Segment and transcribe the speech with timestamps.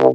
[0.00, 0.14] Cool.